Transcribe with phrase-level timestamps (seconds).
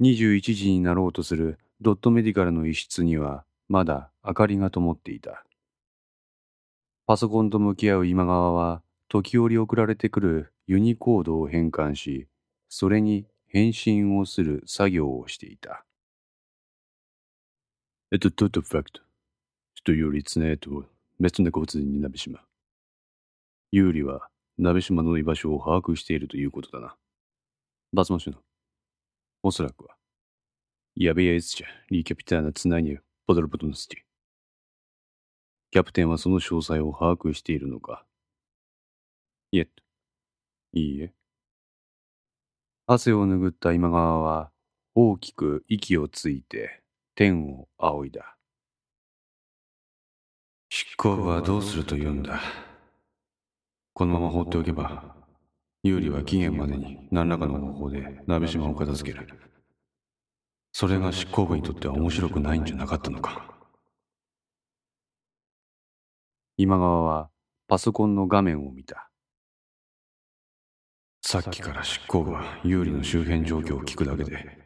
[0.00, 5.44] 21時になろうとするドットメディカルの一室にはまだ明かりが灯っていた。
[7.06, 12.26] パソコンと向き合う今川は時折送られてくるユニコードを変換し、
[12.68, 15.84] それに返信をする作業をしていた。
[18.10, 19.00] えっと、トットファクト。
[19.74, 20.86] 人より常へと
[21.20, 22.40] 別の交通に鍋島。
[23.70, 26.96] 有利は鍋島の居場所を把握しているということだな。
[27.92, 28.43] バツモシュの。
[29.46, 29.94] おそらくは。
[30.96, 32.96] やべえやつじゃ、リキャピターナつなに
[33.26, 33.98] ポドルポトノスティ。
[35.70, 38.06] キャプテンはその詳細を把握しているのか。
[39.52, 39.68] いえ、
[40.72, 41.12] いいえ。
[42.86, 44.50] 汗を拭った今川は
[44.94, 46.82] 大きく息をついて
[47.14, 48.38] 天を仰いだ。
[50.70, 52.40] 執行部はどうすると言うんだ。
[53.92, 55.23] このまま放っておけば、
[55.84, 59.28] 有利は期限までに何らかの方法で鍋島を片付ける。
[60.72, 63.54] それが執行部にとっては面白くないんじゃなかったのか。
[66.56, 67.28] 今川は
[67.68, 69.10] パソコンの画面を見た。
[71.20, 74.58] さっきから執行部は有利の周辺状況を聞くだけで、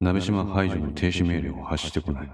[0.00, 2.30] 鍋島排除の停止命令を発してこない。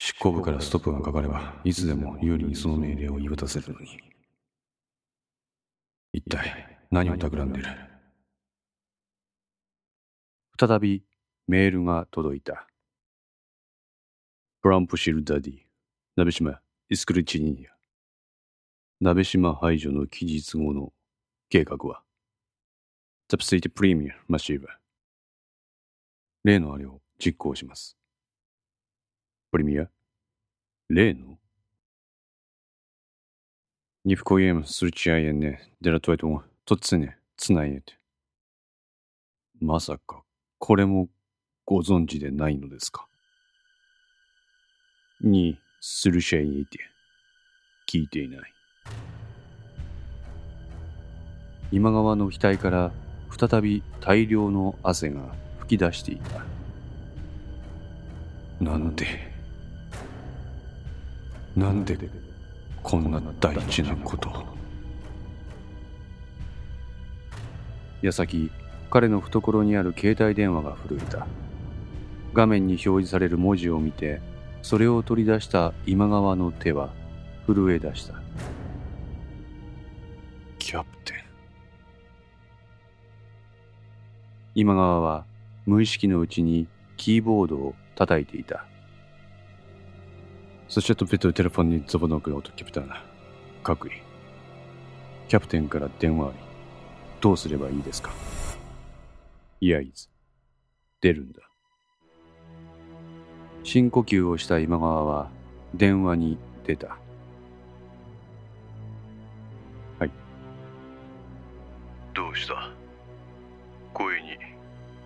[0.00, 3.86] 執行部からストップがかかれば、いつでも有利にその命令を言い渡せるのに。
[6.12, 7.68] 一体何を企んでいる？
[10.58, 11.04] 再び
[11.46, 12.66] メールが届いた。
[14.62, 15.58] プランプシルダディ、
[16.16, 17.72] 鍋島、イスクルチニア。
[19.00, 20.94] 鍋島排除の期日後の
[21.50, 22.02] 計画は、
[23.28, 24.78] ザプスイテプレミアマシーバ。
[26.44, 27.98] 例のあれを実行します。
[29.52, 29.90] プレミア
[30.88, 31.38] 例の
[34.06, 36.26] ニフコイエムスルチアイエンネ、デラトイト
[36.68, 37.94] ン、トッツネ、ツナイエテ。
[39.58, 40.22] まさか、
[40.58, 41.08] これも
[41.64, 43.06] ご存知でないのですか？
[45.22, 46.78] に、スルシェイエテ。
[47.90, 48.40] 聞いていない。
[51.72, 52.92] 今川の額から
[53.38, 56.44] 再び大量の汗が吹き出していた。
[58.62, 59.06] なんで、
[61.56, 61.98] なんで、
[62.82, 64.57] こんな大事なことを？
[68.02, 68.50] 矢先、
[68.90, 71.26] 彼の懐にある携帯電話が震えた。
[72.32, 74.20] 画面に表示される文字を見て、
[74.62, 76.90] それを取り出した今川の手は
[77.46, 78.14] 震え出した。
[80.58, 81.16] キャプテン。
[84.54, 85.24] 今川は
[85.66, 86.66] 無意識のうちに
[86.96, 88.66] キーボードを叩いていた。
[90.68, 92.90] そして飛びとテレフォンにゾボノクの音キャプテン。
[93.62, 93.92] 各位。
[95.28, 96.47] キャプテンから電話あり。
[97.20, 98.10] どうすればいいですか？
[99.60, 100.08] いやいず。
[101.00, 101.40] 出るんだ。
[103.64, 105.28] 深呼吸をした今川は
[105.74, 106.96] 電話に出た。
[109.98, 110.10] はい。
[112.14, 112.70] どうした？
[113.92, 114.38] 声に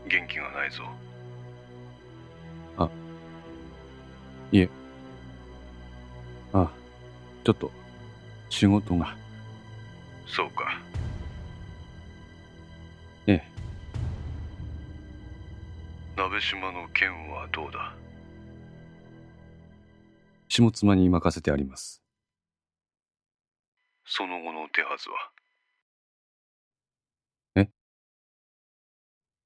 [0.08, 0.82] 元気がないぞ。
[2.76, 2.90] あ、
[4.50, 4.68] いえ。
[6.52, 6.70] あ、
[7.42, 7.70] ちょっと
[8.50, 9.16] 仕事が。
[10.26, 10.61] そうか。
[16.14, 17.94] 鍋島の件はどうだ？
[20.48, 22.02] 下妻に任せてあります。
[24.04, 25.16] その後の手はずは？
[27.56, 27.70] え？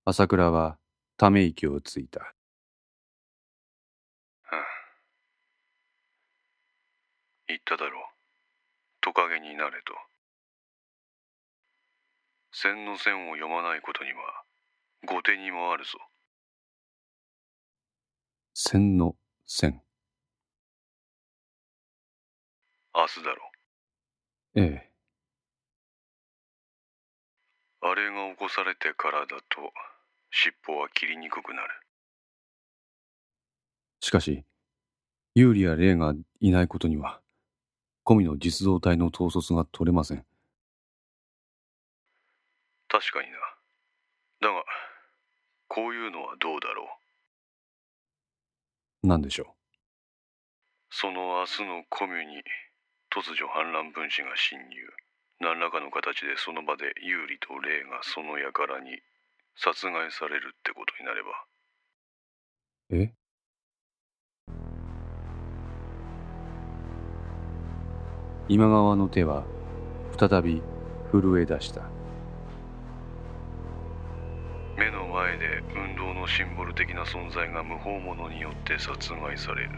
[0.05, 0.77] 朝倉は
[1.17, 2.21] ため息をついた。
[2.21, 2.27] は
[4.51, 4.57] あ、
[7.47, 8.03] 言っただろう。
[9.01, 9.95] トカゲになれと。
[12.51, 14.17] 線の線を読まないことには
[15.07, 15.91] 後手にもあるぞ。
[18.59, 19.83] 線の線。
[22.95, 23.51] 明日だろ
[24.55, 24.61] う。
[24.61, 24.91] ええ。
[27.83, 29.75] あれが起こされてからだと
[30.31, 31.69] 尻尾は切りにくくなる。
[34.01, 34.43] しかし、
[35.35, 37.21] ユーリやレイがいないことには、
[38.05, 40.25] コミの実動隊の統率が取れません。
[42.89, 43.37] 確かにな。
[44.41, 44.65] だが、
[45.69, 47.06] こういうのはどうだろう。
[49.07, 49.47] 何でしょう？
[50.91, 52.43] その明日のコミュに
[53.15, 54.77] 突如反乱分子が侵入。
[55.39, 58.99] 何らかの形でその場で有利と霊がその輩に
[59.55, 61.29] 殺害されるってことになれば。
[62.91, 63.13] え？
[68.49, 69.45] 今川の手は
[70.19, 70.63] 再び
[71.13, 71.83] 震え出した
[74.77, 79.71] 目の前前で運動のシンボル的な存在が無法者によって殺害される。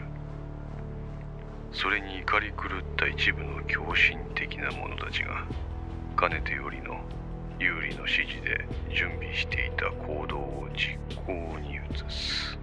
[1.71, 5.45] それに怒り狂った一部の狂信的な者たちが
[6.17, 6.99] かねてよりの
[7.59, 11.79] 有利の指示で準備していた行動を実行に移
[12.09, 12.57] す。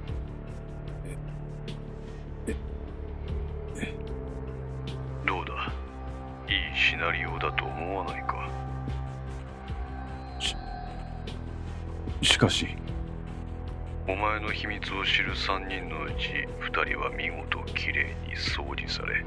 [5.27, 5.73] どうだ？
[6.49, 8.49] いいシナリオだと思わないか？
[12.23, 12.69] しかし。
[14.09, 19.25] お前の秘密を知る3人のうち2人は見事きれいに掃除され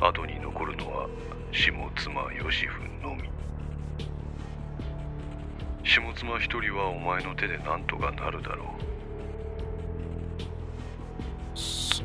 [0.00, 1.08] 後に残るのは
[1.50, 3.28] 下妻義文のみ。
[5.82, 8.64] 下妻1人はお前の手で何とかなるだろ
[11.54, 11.58] う。
[11.58, 12.04] そ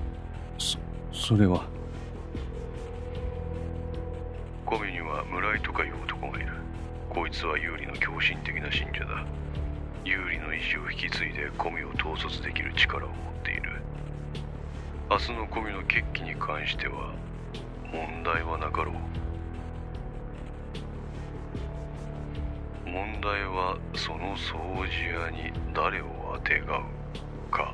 [0.58, 0.78] そ
[1.12, 1.68] それは。
[4.66, 6.54] コミには村井とかいう男がいる。
[7.10, 9.24] こいつは有利の狂信的な信者だ
[10.06, 13.82] 有利の意志を引き継いでコミを統率できる力を持っている。
[15.10, 17.14] 明日のコミの決起に関しては
[17.92, 18.96] 問題はなかろう。
[22.90, 24.56] 問題はその掃
[24.88, 26.84] 除屋に誰をあてがう
[27.52, 27.74] か。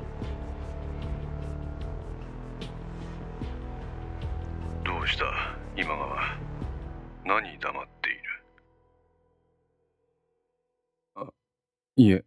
[4.84, 5.24] どうした？
[5.76, 6.38] 今川。
[7.24, 7.86] 何黙っ
[12.02, 12.24] いえ。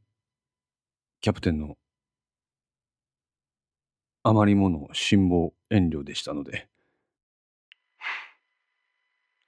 [1.19, 1.79] キャプテンの。
[4.21, 6.69] あまりもの辛抱遠慮でしたので。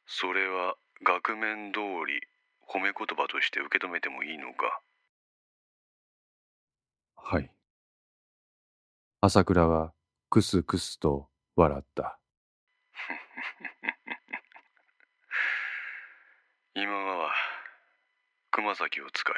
[0.08, 2.28] それは額面通り
[2.68, 4.82] 褒め言葉として受け止めてもいいのか？
[7.18, 7.52] はい。
[9.22, 9.94] 朝倉は
[10.32, 12.20] クスクスと笑った。
[16.74, 17.32] 今川
[18.50, 19.36] 熊崎を使え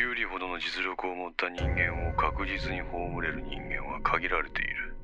[0.00, 4.96] 有利ほどの実力を持った人間を確実に葬れる人間は限られている。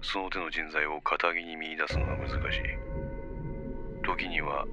[0.00, 2.62] その手の人材を堅気に見出すのは難しい。
[4.02, 4.66] 時には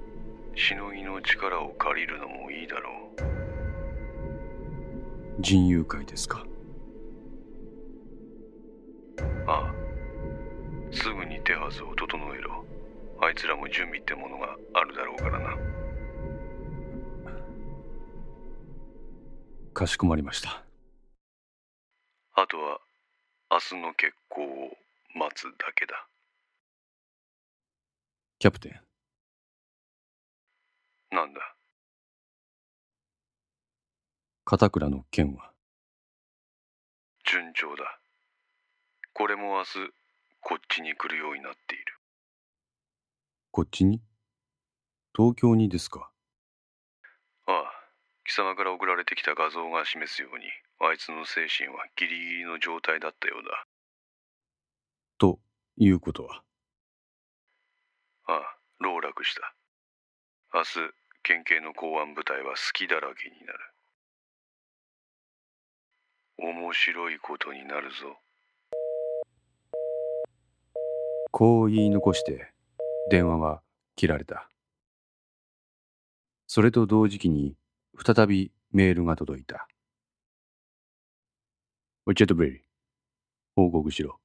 [0.56, 3.12] しのぎの力を借りるのもいいだろ
[5.38, 5.42] う。
[5.42, 6.46] 人友会ですか？
[9.46, 9.74] ああ。
[10.90, 12.64] すぐに手はずを整えろ。
[13.20, 15.54] あいつらも準備ってものがあるだろうからな
[19.80, 20.62] かしこまりました。
[22.34, 22.80] あとは
[23.50, 24.76] 明日の決行を
[25.14, 26.06] 待つだけだ。
[28.38, 28.78] キャプテ
[31.10, 31.16] ン。
[31.16, 31.40] なんだ？
[34.44, 35.50] 片倉の件は？
[37.24, 37.98] 順調だ。
[39.14, 39.70] これも明日
[40.42, 41.84] こっちに来るようになっている。
[43.50, 44.02] こっちに？
[45.16, 46.10] 東京にですか？
[48.30, 50.44] 貴様から送られてきた画像が示すように
[50.78, 53.66] あいつの精神はギリギリの状態だったようだ。
[55.18, 55.40] と
[55.76, 56.40] いうことは？
[58.28, 59.52] ああ籠絡した。
[60.54, 60.68] 明日
[61.24, 63.58] 県警の公安部隊は隙だらけになる。
[66.38, 68.16] 面白いことになるぞ。
[71.32, 72.52] こう言い残して
[73.10, 73.60] 電話は
[73.96, 74.48] 切られた。
[76.46, 77.56] それと同時期に
[78.02, 79.68] 再びメールが届いた。
[82.06, 82.60] ウチェットベリー。
[83.54, 84.18] 報告しろ。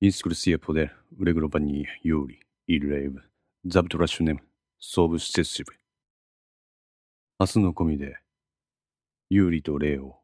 [0.00, 3.20] インスクルシアポでウレグロバニーユーリイルレイブ。
[3.66, 4.40] ザブトラッシュネム。
[4.78, 5.72] ソーブステッシブ。
[7.40, 8.18] 明日の込みで
[9.28, 10.20] ユーリとレイを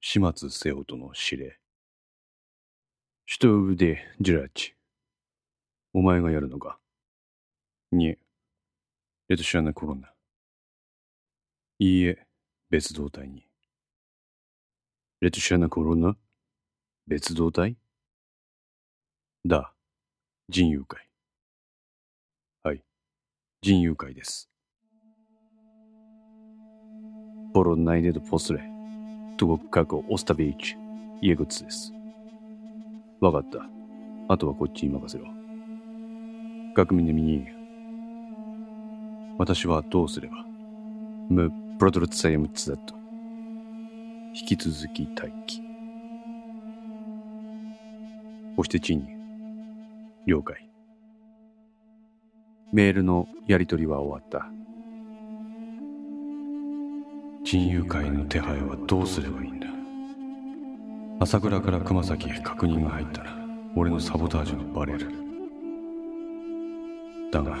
[0.00, 1.58] 始末せよとの指令。
[3.26, 4.74] シュトーブでジラッチ
[5.92, 6.78] お前がやるのか。
[7.92, 8.18] にえ、
[9.28, 10.09] レトシアナコロナ。
[11.82, 12.26] いいえ、
[12.68, 13.46] 別動隊に。
[15.22, 16.14] レトシアナコロナ？
[17.06, 17.78] 別動隊？
[19.46, 19.72] だ、
[20.50, 21.08] 人友会。
[22.64, 22.82] はい、
[23.62, 24.50] 人友会です。
[27.54, 28.62] ポロナイデドポスレ、
[29.38, 30.76] トゴクカコオスタビーチ、
[31.22, 31.94] イエグツです。
[33.22, 33.66] わかった。
[34.28, 35.24] あとはこっちに任せろ。
[36.76, 37.46] 学民の身に、
[39.38, 40.44] 私はどうすれば、
[41.30, 42.94] ム・プロトルツァイムツザット。
[44.34, 45.62] 引き続き待機。
[48.54, 49.06] そしてチーニ
[50.26, 50.68] 了解。
[52.70, 54.46] メールのやり取りは終わった。
[57.44, 59.66] 人友会の手配はどうすればいいんだ？
[61.18, 63.34] 朝倉から熊崎へ確認が入ったら
[63.74, 65.10] 俺のサボタージュがバレる
[67.32, 67.56] だが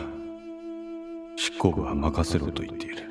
[1.36, 3.08] しっコブは任せろと言っている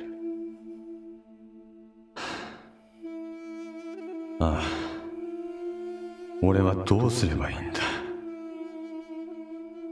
[4.40, 4.62] ああ。
[6.42, 7.80] 俺はどうすればいいんだ？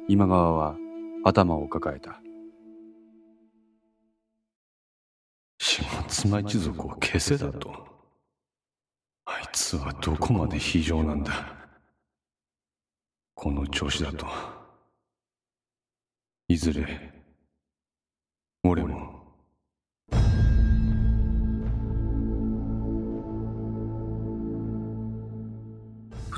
[0.08, 0.74] 今川は
[1.22, 2.18] 頭を抱えた。
[5.58, 7.86] 下妻一族を消せだと。
[9.26, 11.54] あいつはどこまで非常なんだ？
[13.34, 14.26] この調子だと。
[16.48, 17.12] いずれ
[18.64, 19.17] 俺も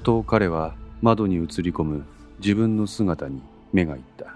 [0.00, 2.07] ふと彼は窓に映り込む
[2.38, 4.35] 自分の姿に目がいった。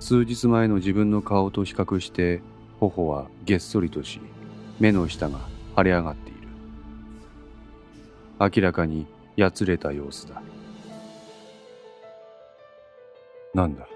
[0.00, 2.42] 数日前の自分の顔と比較して
[2.78, 4.20] 頬はげっそりとし
[4.78, 5.38] 目の下が
[5.78, 6.48] 腫れ上がっている。
[8.38, 10.42] 明らかにやつれた様子だ。
[13.54, 13.88] なんだ?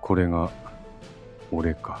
[0.00, 0.50] これが
[1.50, 2.00] 俺か。